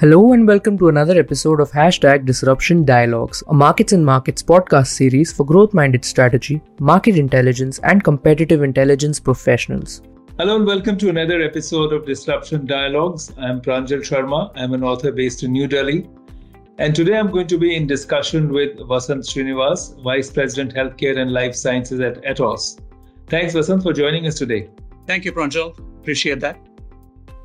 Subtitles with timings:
[0.00, 4.88] Hello and welcome to another episode of Hashtag Disruption Dialogues, a markets and markets podcast
[4.88, 10.02] series for growth minded strategy, market intelligence, and competitive intelligence professionals.
[10.38, 13.32] Hello and welcome to another episode of Disruption Dialogues.
[13.38, 14.50] I'm Pranjal Sharma.
[14.56, 16.08] I'm an author based in New Delhi.
[16.78, 21.32] And today I'm going to be in discussion with Vasanth Srinivas, Vice President Healthcare and
[21.32, 22.80] Life Sciences at Atos.
[23.28, 24.68] Thanks, Vasanth, for joining us today.
[25.06, 25.78] Thank you, Pranjal.
[26.00, 26.58] Appreciate that.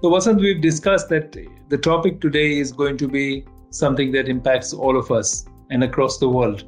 [0.03, 1.35] So, Vasanth, we've discussed that
[1.69, 6.19] the topic today is going to be something that impacts all of us and across
[6.19, 6.65] the world.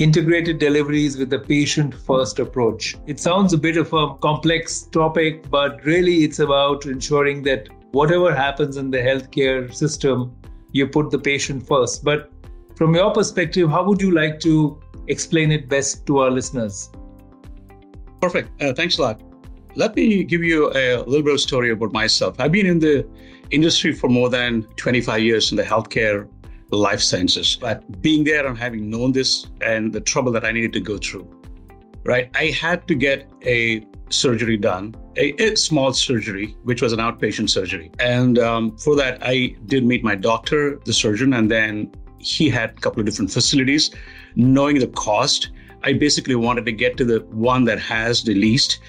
[0.00, 2.96] Integrated deliveries with a patient first approach.
[3.06, 8.34] It sounds a bit of a complex topic, but really it's about ensuring that whatever
[8.34, 10.34] happens in the healthcare system,
[10.72, 12.02] you put the patient first.
[12.02, 12.32] But
[12.74, 16.90] from your perspective, how would you like to explain it best to our listeners?
[18.20, 18.60] Perfect.
[18.60, 19.27] Uh, thanks a lot.
[19.78, 22.40] Let me give you a little bit of story about myself.
[22.40, 23.06] I've been in the
[23.52, 26.28] industry for more than 25 years in the healthcare
[26.72, 27.56] life sciences.
[27.60, 30.98] But being there and having known this and the trouble that I needed to go
[30.98, 31.30] through,
[32.04, 32.28] right?
[32.34, 37.48] I had to get a surgery done, a, a small surgery, which was an outpatient
[37.48, 37.92] surgery.
[38.00, 42.70] And um, for that, I did meet my doctor, the surgeon, and then he had
[42.70, 43.92] a couple of different facilities.
[44.34, 45.50] Knowing the cost,
[45.84, 48.80] I basically wanted to get to the one that has the least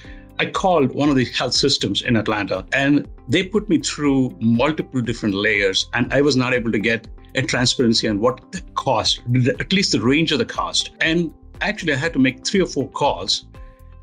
[0.41, 5.01] I called one of the health systems in Atlanta and they put me through multiple
[5.01, 9.21] different layers and I was not able to get a transparency on what the cost,
[9.59, 10.91] at least the range of the cost.
[11.01, 13.47] And actually I had to make three or four calls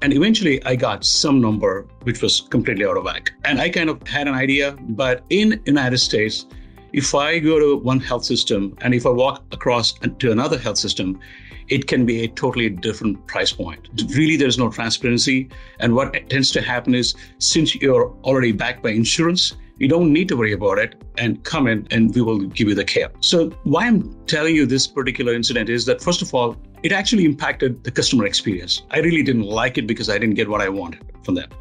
[0.03, 3.33] and eventually I got some number which was completely out of whack.
[3.47, 6.45] And I kind of had an idea, but in United States,
[6.93, 10.79] if I go to one health system and if I walk across to another health
[10.79, 11.21] system,
[11.69, 13.89] it can be a totally different price point.
[14.15, 15.49] Really, there's no transparency.
[15.81, 20.29] And what tends to happen is since you're already backed by insurance, you don't need
[20.29, 23.11] to worry about it and come in and we will give you the care.
[23.21, 27.25] So, why I'm telling you this particular incident is that, first of all, it actually
[27.25, 28.83] impacted the customer experience.
[28.91, 31.53] I really didn't like it because I didn't get what I wanted from that.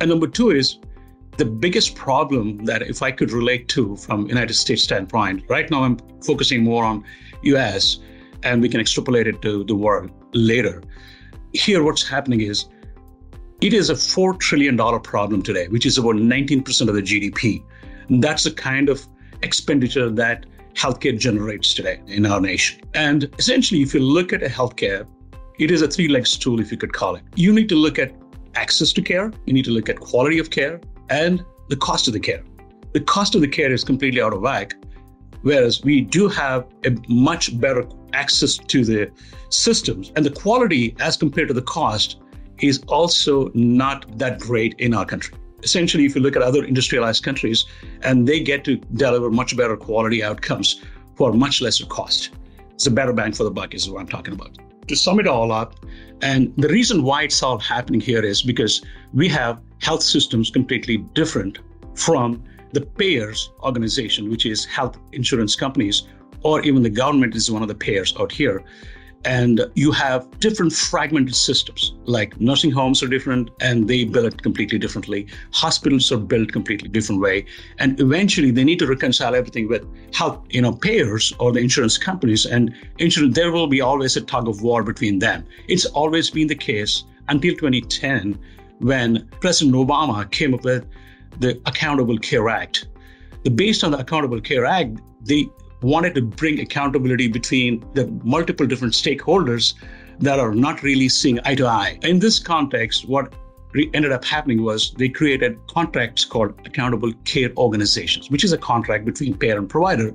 [0.00, 0.78] And number two is
[1.38, 5.84] the biggest problem that if I could relate to from United States standpoint, right now
[5.84, 7.04] I'm focusing more on
[7.42, 8.00] US
[8.42, 10.82] and we can extrapolate it to the world later.
[11.52, 12.66] Here, what's happening is
[13.60, 17.62] it is a $4 trillion problem today, which is about 19% of the GDP.
[18.10, 19.06] That's the kind of
[19.42, 20.44] expenditure that
[20.74, 22.80] healthcare generates today in our nation.
[22.94, 25.06] And essentially, if you look at a healthcare,
[25.60, 27.22] it is a three legged stool, if you could call it.
[27.36, 28.12] You need to look at
[28.56, 30.80] access to care, you need to look at quality of care,
[31.10, 32.42] and the cost of the care.
[32.92, 34.74] The cost of the care is completely out of whack
[35.42, 39.10] Whereas we do have a much better access to the
[39.50, 42.20] systems, and the quality as compared to the cost
[42.60, 45.34] is also not that great in our country.
[45.62, 47.66] Essentially, if you look at other industrialized countries,
[48.02, 50.82] and they get to deliver much better quality outcomes
[51.16, 52.30] for much lesser cost.
[52.74, 54.56] It's a better bang for the buck, is what I'm talking about.
[54.86, 55.74] To sum it all up,
[56.22, 60.98] and the reason why it's all happening here is because we have health systems completely
[61.14, 61.58] different
[61.94, 62.42] from
[62.72, 66.08] the payers organization, which is health insurance companies,
[66.42, 68.62] or even the government is one of the payers out here.
[69.24, 74.42] And you have different fragmented systems, like nursing homes are different and they bill it
[74.42, 75.26] completely differently.
[75.52, 77.44] Hospitals are built completely different way.
[77.78, 79.84] And eventually they need to reconcile everything with
[80.14, 82.46] health, you know, payers or the insurance companies.
[82.46, 85.44] And insurance, there will be always a tug of war between them.
[85.66, 88.38] It's always been the case until 2010
[88.78, 90.86] when President Obama came up with
[91.40, 92.88] the Accountable Care Act.
[93.42, 95.48] The, based on the Accountable Care Act, they
[95.82, 99.74] wanted to bring accountability between the multiple different stakeholders
[100.20, 101.98] that are not really seeing eye to eye.
[102.02, 103.32] In this context, what
[103.94, 109.04] ended up happening was they created contracts called accountable care organizations, which is a contract
[109.04, 110.14] between payer and provider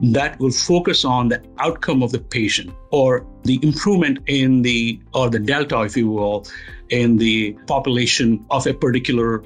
[0.00, 5.30] that will focus on the outcome of the patient or the improvement in the or
[5.30, 6.46] the delta, if you will,
[6.88, 9.44] in the population of a particular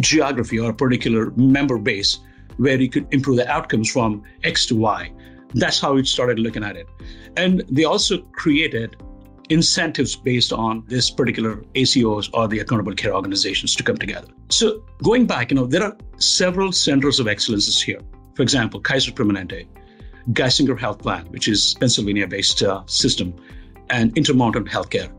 [0.00, 2.18] geography or a particular member base
[2.56, 5.12] where you could improve the outcomes from X to Y.
[5.54, 6.88] That's how we started looking at it.
[7.36, 8.96] And they also created
[9.48, 14.26] incentives based on this particular ACOs or the accountable care organizations to come together.
[14.50, 18.00] So going back, you know, there are several centers of excellences here.
[18.34, 19.66] For example, Kaiser Permanente,
[20.32, 23.34] Geisinger Health Plan, which is Pennsylvania-based uh, system,
[23.88, 25.12] and Intermountain Healthcare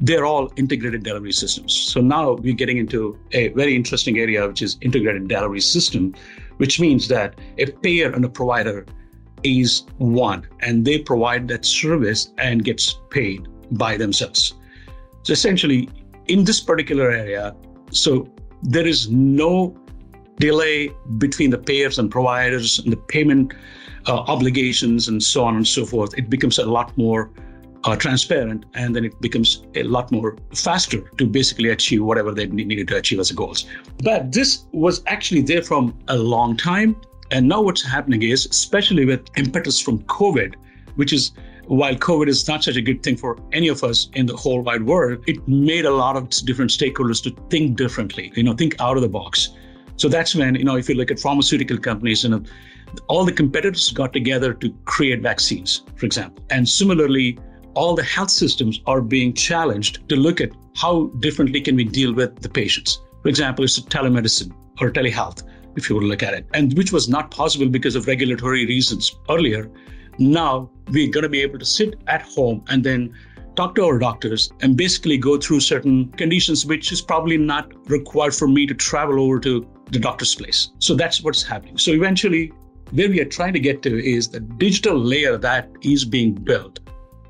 [0.00, 1.72] they're all integrated delivery systems.
[1.72, 6.14] So now we're getting into a very interesting area, which is integrated delivery system,
[6.58, 8.86] which means that a payer and a provider
[9.42, 14.54] is one, and they provide that service and gets paid by themselves.
[15.22, 15.88] So essentially,
[16.26, 17.54] in this particular area,
[17.90, 18.28] so
[18.62, 19.76] there is no
[20.38, 23.52] delay between the payers and providers and the payment
[24.06, 27.30] uh, obligations and so on and so forth, it becomes a lot more
[27.84, 32.46] uh, transparent and then it becomes a lot more faster to basically achieve whatever they
[32.46, 33.66] needed to achieve as goals.
[34.02, 36.96] But this was actually there from a long time.
[37.30, 40.54] And now what's happening is, especially with impetus from COVID,
[40.96, 41.32] which is
[41.66, 44.60] while COVID is not such a good thing for any of us in the whole
[44.60, 48.78] wide world, it made a lot of different stakeholders to think differently, you know, think
[48.80, 49.50] out of the box.
[49.96, 52.42] So that's when, you know, if you look at pharmaceutical companies, you know,
[53.08, 56.44] all the competitors got together to create vaccines, for example.
[56.50, 57.38] And similarly,
[57.74, 62.12] all the health systems are being challenged to look at how differently can we deal
[62.12, 63.00] with the patients.
[63.22, 65.42] For example, it's telemedicine or telehealth,
[65.76, 69.14] if you would look at it, and which was not possible because of regulatory reasons
[69.30, 69.70] earlier.
[70.18, 73.14] Now we're going to be able to sit at home and then
[73.56, 78.34] talk to our doctors and basically go through certain conditions which is probably not required
[78.34, 80.70] for me to travel over to the doctor's place.
[80.78, 81.78] So that's what's happening.
[81.78, 82.52] So eventually,
[82.90, 86.80] where we are trying to get to is the digital layer that is being built,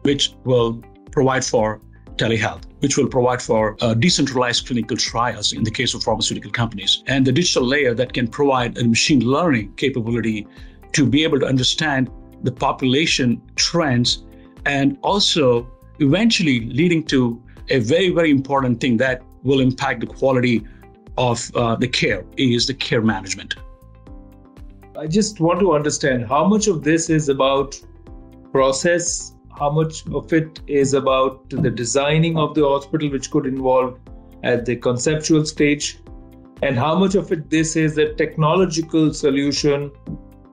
[0.05, 1.81] which will provide for
[2.17, 7.03] telehealth, which will provide for uh, decentralized clinical trials in the case of pharmaceutical companies,
[7.07, 10.47] and the digital layer that can provide a machine learning capability
[10.93, 12.11] to be able to understand
[12.43, 14.25] the population trends
[14.67, 15.67] and also
[15.99, 20.65] eventually leading to a very, very important thing that will impact the quality
[21.17, 23.57] of uh, the care is the care management.
[24.99, 27.81] I just want to understand how much of this is about
[28.53, 33.99] process, how much of it is about the designing of the hospital, which could involve
[34.43, 35.99] at the conceptual stage,
[36.63, 39.91] and how much of it this is a technological solution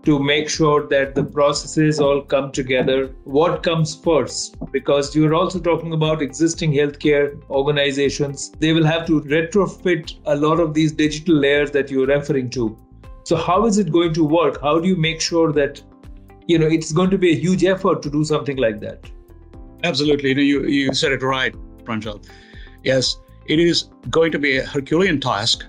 [0.04, 3.14] to make sure that the processes all come together.
[3.24, 4.58] What comes first?
[4.72, 8.52] Because you're also talking about existing healthcare organizations.
[8.60, 12.78] They will have to retrofit a lot of these digital layers that you're referring to.
[13.24, 14.60] So, how is it going to work?
[14.62, 15.82] How do you make sure that
[16.48, 19.10] you know it's going to be a huge effort to do something like that?
[19.84, 20.30] Absolutely.
[20.30, 21.54] You, know, you, you said it right,
[21.84, 22.24] Pranjal.
[22.84, 25.66] Yes, it is going to be a Herculean task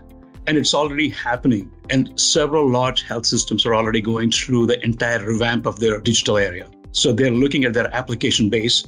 [0.47, 1.71] and it's already happening.
[1.91, 6.37] And several large health systems are already going through the entire revamp of their digital
[6.39, 6.69] area.
[6.93, 8.85] So they're looking at their application base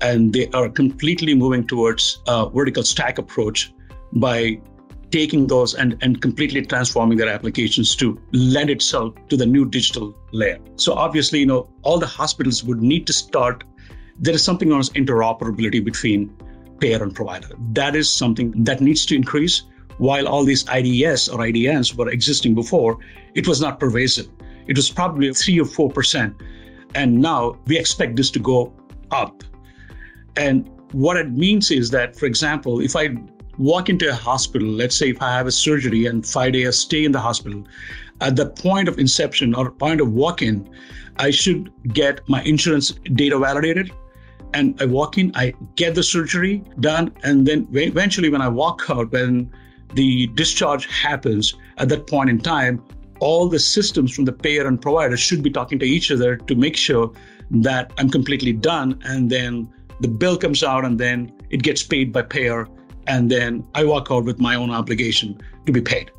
[0.00, 3.72] and they are completely moving towards a vertical stack approach
[4.12, 4.60] by
[5.10, 10.14] taking those and, and completely transforming their applications to lend itself to the new digital
[10.32, 10.58] layer.
[10.76, 13.64] So obviously, you know, all the hospitals would need to start.
[14.18, 16.36] There is something known as interoperability between
[16.80, 17.48] payer and provider.
[17.72, 19.62] That is something that needs to increase
[19.98, 22.98] while all these IDS or IDNs were existing before,
[23.34, 24.28] it was not pervasive.
[24.66, 26.34] It was probably 3 or 4%.
[26.94, 28.72] And now we expect this to go
[29.10, 29.42] up.
[30.36, 33.16] And what it means is that, for example, if I
[33.58, 37.04] walk into a hospital, let's say if I have a surgery and five days stay
[37.04, 37.64] in the hospital,
[38.20, 40.68] at the point of inception or point of walk in,
[41.18, 43.92] I should get my insurance data validated.
[44.54, 47.12] And I walk in, I get the surgery done.
[47.22, 49.52] And then eventually, when I walk out, when
[49.94, 52.82] the discharge happens at that point in time,
[53.20, 56.54] all the systems from the payer and provider should be talking to each other to
[56.54, 57.12] make sure
[57.50, 59.00] that I'm completely done.
[59.04, 59.68] And then
[60.00, 62.68] the bill comes out and then it gets paid by payer.
[63.08, 66.10] And then I walk out with my own obligation to be paid.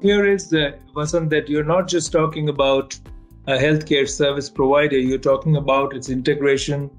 [0.00, 2.98] Here is the Vasanth that you're not just talking about
[3.46, 6.90] a healthcare service provider, you're talking about its integration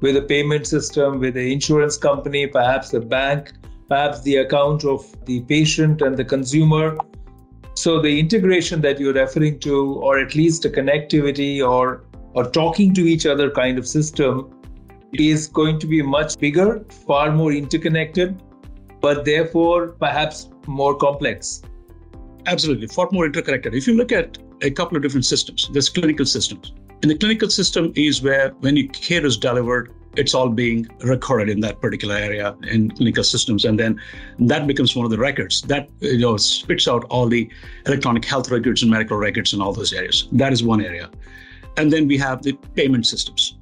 [0.00, 3.52] with a payment system, with the insurance company, perhaps a bank,
[3.88, 6.96] perhaps the account of the patient and the consumer.
[7.74, 12.04] So the integration that you're referring to, or at least a connectivity or
[12.34, 14.50] or talking to each other kind of system,
[15.12, 18.42] is going to be much bigger, far more interconnected,
[19.02, 21.62] but therefore perhaps more complex.
[22.46, 23.74] Absolutely, far more interconnected.
[23.74, 26.72] If you look at a couple of different systems, there's clinical systems.
[27.02, 31.48] In the clinical system is where when your care is delivered, it's all being recorded
[31.48, 34.00] in that particular area in clinical systems and then
[34.38, 37.48] that becomes one of the records that you know spits out all the
[37.86, 41.10] electronic health records and medical records in all those areas that is one area
[41.78, 43.56] and then we have the payment systems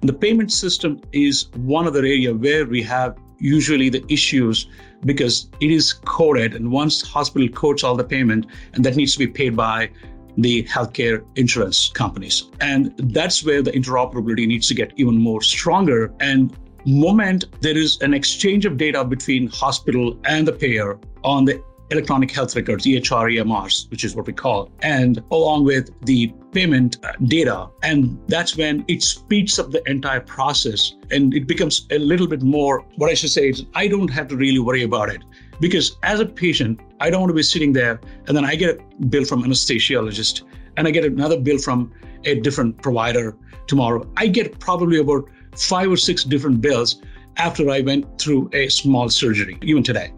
[0.00, 4.68] the payment system is one other area where we have usually the issues
[5.04, 9.18] because it is coded and once hospital codes all the payment and that needs to
[9.18, 9.90] be paid by
[10.38, 12.50] the healthcare insurance companies.
[12.60, 16.14] And that's where the interoperability needs to get even more stronger.
[16.20, 16.56] And
[16.86, 22.30] moment there is an exchange of data between hospital and the payer on the electronic
[22.30, 27.12] health records, EHR, EMRs, which is what we call, and along with the payment uh,
[27.24, 27.68] data.
[27.82, 32.42] And that's when it speeds up the entire process and it becomes a little bit
[32.42, 35.22] more, what I should say is, I don't have to really worry about it
[35.60, 38.78] Because as a patient, I don't want to be sitting there and then I get
[38.78, 40.42] a bill from anesthesiologist
[40.76, 41.92] and I get another bill from
[42.24, 44.08] a different provider tomorrow.
[44.16, 47.00] I get probably about five or six different bills
[47.36, 50.12] after I went through a small surgery, even today.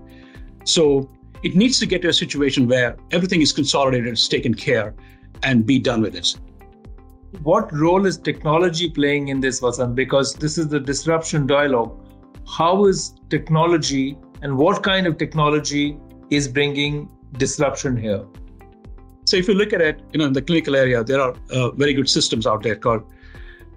[0.65, 1.09] So
[1.45, 4.95] it needs to get to a situation where everything is consolidated, it's taken care,
[5.43, 6.35] and be done with it.
[7.43, 9.95] What role is technology playing in this, Vasanth?
[9.95, 12.01] Because this is the disruption dialogue.
[12.49, 15.99] How is technology and what kind of technology
[16.31, 18.25] is bringing disruption here?
[19.27, 21.71] So if you look at it, you know, in the clinical area, there are uh,
[21.73, 23.03] very good systems out there called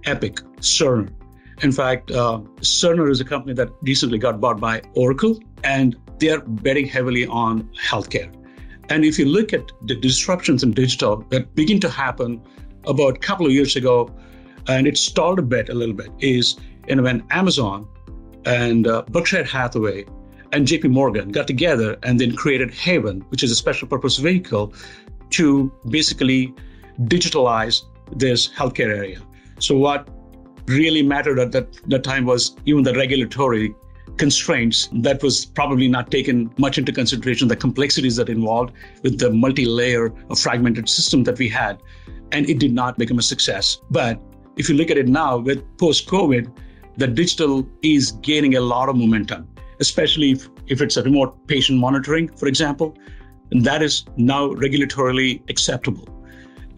[0.05, 1.09] Epic, Cerner.
[1.63, 6.41] In fact, uh, Cerner is a company that recently got bought by Oracle, and they're
[6.41, 8.33] betting heavily on healthcare.
[8.89, 12.41] And if you look at the disruptions in digital that begin to happen
[12.85, 14.13] about a couple of years ago,
[14.67, 16.57] and it stalled a bit, a little bit, is
[16.87, 17.87] you know, when Amazon
[18.45, 20.05] and uh, Berkshire Hathaway
[20.53, 24.73] and JP Morgan got together and then created Haven, which is a special purpose vehicle
[25.31, 26.53] to basically
[27.01, 27.81] digitalize
[28.15, 29.21] this healthcare area.
[29.59, 30.07] So what
[30.67, 33.75] really mattered at that, that time was even the regulatory
[34.17, 39.29] constraints that was probably not taken much into consideration the complexities that involved with the
[39.31, 41.81] multi-layer of fragmented system that we had
[42.31, 44.21] and it did not become a success but
[44.57, 46.51] if you look at it now with post covid
[46.97, 49.47] the digital is gaining a lot of momentum
[49.79, 52.97] especially if, if it's a remote patient monitoring for example
[53.51, 56.07] and that is now regulatorily acceptable.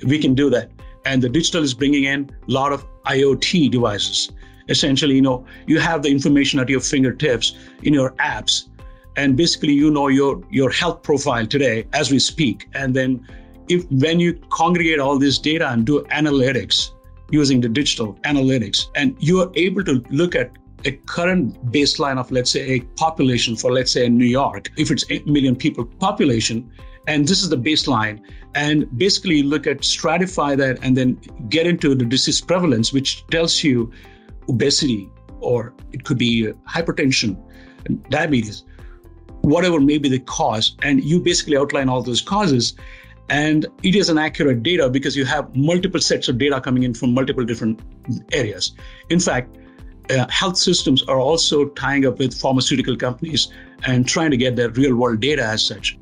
[0.05, 0.71] We can do that.
[1.05, 4.31] And the digital is bringing in a lot of IoT devices.
[4.69, 8.69] Essentially, you know, you have the information at your fingertips in your apps.
[9.15, 12.67] And basically, you know your, your health profile today as we speak.
[12.73, 13.27] And then
[13.67, 16.91] if when you congregate all this data and do analytics
[17.31, 20.51] using the digital analytics, and you are able to look at
[20.85, 24.91] a current baseline of, let's say, a population for, let's say, in New York, if
[24.91, 26.71] it's 8 million people population,
[27.07, 28.21] and this is the baseline,
[28.55, 33.63] and basically look at stratify that and then get into the disease prevalence, which tells
[33.63, 33.91] you
[34.49, 37.37] obesity or it could be hypertension,
[38.09, 38.63] diabetes,
[39.41, 40.75] whatever may be the cause.
[40.83, 42.75] And you basically outline all those causes.
[43.29, 46.93] And it is an accurate data because you have multiple sets of data coming in
[46.93, 47.79] from multiple different
[48.33, 48.73] areas.
[49.09, 49.55] In fact,
[50.09, 53.49] uh, health systems are also tying up with pharmaceutical companies
[53.85, 55.97] and trying to get their real world data as such.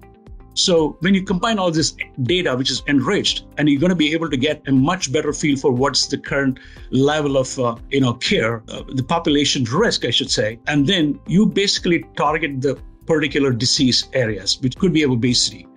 [0.58, 4.12] So when you combine all this data, which is enriched, and you're going to be
[4.14, 6.60] able to get a much better feel for what's the current
[6.90, 11.20] level of uh, you know care, uh, the population risk, I should say, and then
[11.28, 15.68] you basically target the particular disease areas, which could be obesity.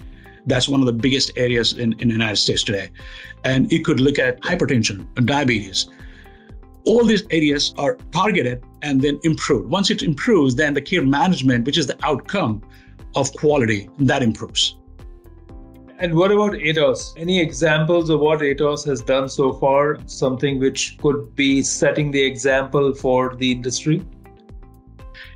[0.47, 2.89] That's one of the biggest areas in, in the United States today.
[3.45, 5.91] And you could look at hypertension, and diabetes,
[6.87, 9.69] all these areas are targeted and then improved.
[9.69, 12.63] Once it improves, then the care management, which is the outcome
[13.15, 14.77] of quality, that improves.
[15.99, 17.13] And what about Atos?
[17.17, 19.99] Any examples of what Atos has done so far?
[20.07, 24.03] Something which could be setting the example for the industry?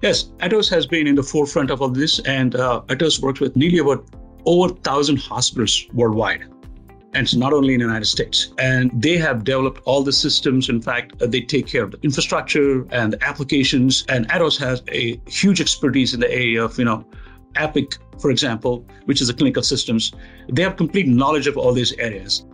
[0.00, 3.56] Yes, Atos has been in the forefront of all this, and uh, Atos works with
[3.56, 4.08] nearly about
[4.46, 6.44] over 1,000 hospitals worldwide
[7.14, 8.52] and it's not only in the United States.
[8.58, 10.68] And they have developed all the systems.
[10.68, 14.04] In fact, they take care of the infrastructure and the applications.
[14.08, 17.06] And Atos has a huge expertise in the area of, you know,
[17.56, 20.12] Epic, for example, which is a clinical systems.
[20.48, 22.46] They have complete knowledge of all these areas.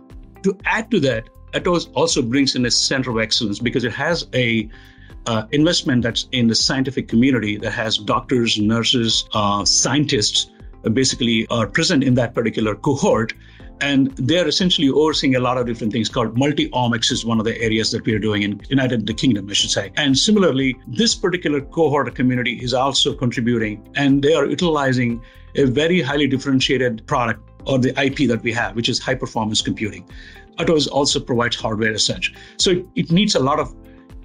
[0.43, 4.27] To add to that, Atos also brings in a center of excellence because it has
[4.33, 4.69] a
[5.27, 10.49] uh, investment that's in the scientific community that has doctors, nurses, uh, scientists
[10.85, 13.33] uh, basically are present in that particular cohort
[13.81, 17.59] and they're essentially overseeing a lot of different things called multi-omics is one of the
[17.61, 19.91] areas that we are doing in United Kingdom, I should say.
[19.97, 25.21] And similarly, this particular cohort community is also contributing and they are utilizing
[25.55, 29.61] a very highly differentiated product or the IP that we have, which is high performance
[29.61, 30.07] computing.
[30.59, 32.33] Atos also provides hardware as such.
[32.57, 33.75] So it needs a lot of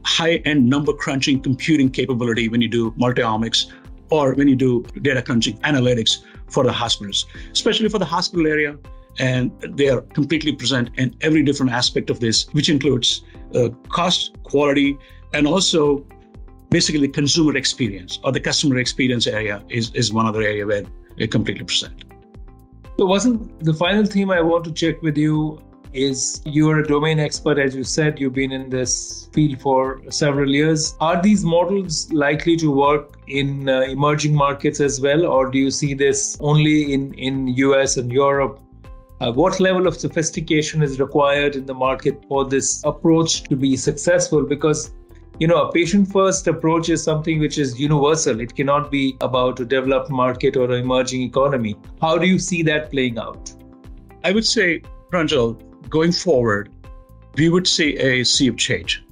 [0.04, 3.72] high end number crunching computing capability when you do multi-omics
[4.10, 8.78] or when you do data crunching analytics for the hospitals, especially for the hospital area
[9.18, 13.22] and they are completely present in every different aspect of this, which includes
[13.54, 14.98] uh, cost, quality,
[15.32, 16.06] and also
[16.70, 20.82] basically consumer experience or the customer experience area is, is one other area where
[21.16, 22.04] they're completely present.
[22.98, 25.58] So, Vasanth the final theme I want to check with you
[25.92, 30.50] is you're a domain expert, as you said, you've been in this field for several
[30.50, 30.94] years.
[31.00, 35.70] Are these models likely to work in uh, emerging markets as well, or do you
[35.70, 38.60] see this only in, in US and Europe
[39.20, 43.76] uh, what level of sophistication is required in the market for this approach to be
[43.76, 44.44] successful?
[44.44, 44.92] Because
[45.38, 48.40] you know, a patient first approach is something which is universal.
[48.40, 51.76] It cannot be about a developed market or an emerging economy.
[52.00, 53.52] How do you see that playing out?
[54.24, 54.80] I would say,
[55.12, 56.70] Pranjal, going forward,
[57.36, 59.04] we would see a sea of change,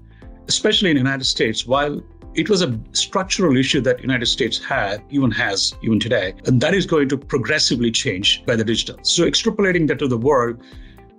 [0.48, 1.66] especially in the United States.
[1.66, 2.02] While
[2.34, 6.74] it was a structural issue that United States had, even has, even today, and that
[6.74, 8.98] is going to progressively change by the digital.
[9.02, 10.62] So extrapolating that to the world,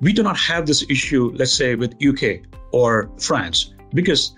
[0.02, 2.42] we do not have this issue, let's say, with UK
[2.72, 4.36] or France, because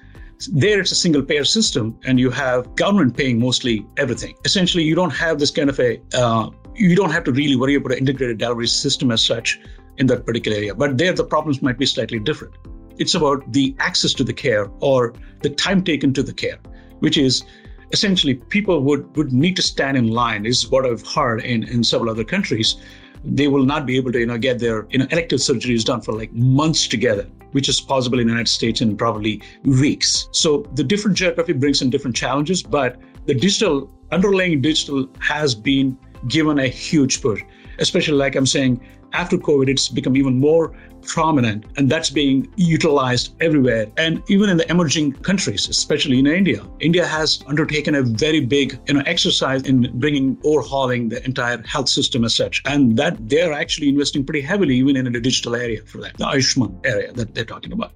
[0.51, 4.35] there it's a single payer system and you have government paying mostly everything.
[4.45, 7.73] Essentially, you don't have this kind of a, uh, you don't have to really worry
[7.73, 9.59] about an integrated delivery system as such
[9.97, 10.75] in that particular area.
[10.75, 12.53] But there, the problems might be slightly different.
[12.99, 16.57] It's about the access to the care or the time taken to the care,
[16.99, 17.43] which is
[17.91, 21.83] essentially people would, would need to stand in line, is what I've heard in, in
[21.83, 22.75] several other countries.
[23.23, 26.01] They will not be able to, you know, get their you know, elective surgeries done
[26.01, 30.29] for like months together, which is possible in the United States in probably weeks.
[30.31, 35.97] So the different geography brings in different challenges, but the digital underlying digital has been
[36.27, 37.41] given a huge push,
[37.79, 38.81] especially like I'm saying,
[39.13, 40.73] after COVID, it's become even more
[41.03, 43.87] prominent and that's being utilized everywhere.
[43.97, 48.79] And even in the emerging countries, especially in India, India has undertaken a very big
[48.87, 52.61] you know, exercise in bringing overhauling the entire health system as such.
[52.65, 56.25] And that they're actually investing pretty heavily even in the digital area for that, the
[56.25, 57.91] Ayushman area that they're talking about.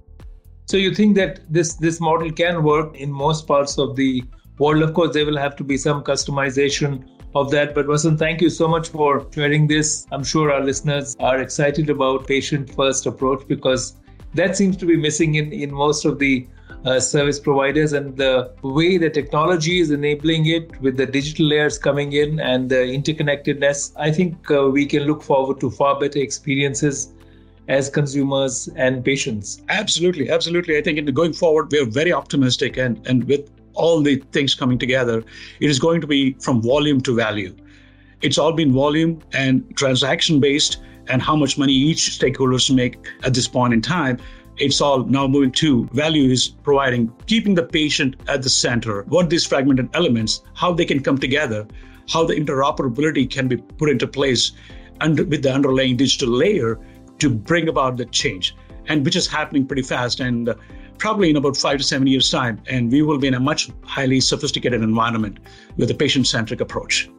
[0.66, 4.22] So you think that this this model can work in most parts of the
[4.58, 4.82] world?
[4.82, 7.04] Of course, there will have to be some customization
[7.34, 7.74] of that.
[7.74, 10.06] But Vasanth, thank you so much for sharing this.
[10.12, 13.96] I'm sure our listeners are excited about patient first approach because
[14.34, 16.46] that seems to be missing in, in most of the
[16.84, 21.78] uh, service providers and the way the technology is enabling it with the digital layers
[21.78, 26.18] coming in and the interconnectedness i think uh, we can look forward to far better
[26.18, 27.14] experiences
[27.68, 33.06] as consumers and patients absolutely absolutely i think in going forward we're very optimistic and
[33.06, 35.22] and with all the things coming together,
[35.60, 37.54] it is going to be from volume to value.
[38.20, 43.34] It's all been volume and transaction based, and how much money each stakeholders make at
[43.34, 44.18] this point in time.
[44.58, 49.30] It's all now moving to value is providing, keeping the patient at the center, what
[49.30, 51.66] these fragmented elements, how they can come together,
[52.08, 54.52] how the interoperability can be put into place
[55.00, 56.78] and with the underlying digital layer
[57.18, 58.54] to bring about the change,
[58.86, 60.20] and which is happening pretty fast.
[60.20, 60.54] And uh,
[60.98, 63.70] probably in about five to seven years' time, and we will be in a much
[63.84, 65.38] highly sophisticated environment
[65.76, 67.10] with a patient centric approach.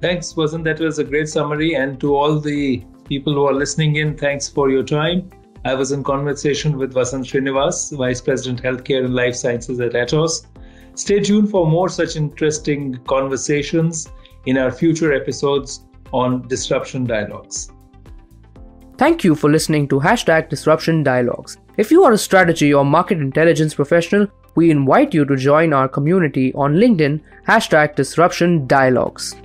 [0.00, 0.64] Thanks, Vasanth.
[0.64, 1.74] That was a great summary.
[1.74, 5.30] And to all the people who are listening in, thanks for your time.
[5.64, 10.46] I was in conversation with Vasanth Srinivas, Vice President Healthcare and Life Sciences at Atos.
[10.94, 14.08] Stay tuned for more such interesting conversations
[14.46, 17.70] in our future episodes on Disruption Dialogues.
[18.96, 21.58] Thank you for listening to hashtag Disruption Dialogues.
[21.78, 25.86] If you are a strategy or market intelligence professional, we invite you to join our
[25.86, 29.36] community on LinkedIn, hashtag Disruption Dialogues.